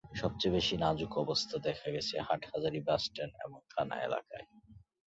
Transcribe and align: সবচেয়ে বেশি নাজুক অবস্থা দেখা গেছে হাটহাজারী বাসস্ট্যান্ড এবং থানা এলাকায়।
সবচেয়ে 0.13 0.55
বেশি 0.57 0.75
নাজুক 0.77 1.11
অবস্থা 1.17 1.55
দেখা 1.67 1.87
গেছে 1.89 2.15
হাটহাজারী 2.21 2.79
বাসস্ট্যান্ড 2.87 3.33
এবং 3.45 3.59
থানা 3.71 3.95
এলাকায়। 4.01 4.45